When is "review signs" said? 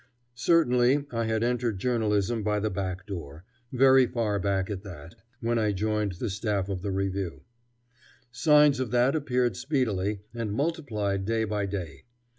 6.91-8.79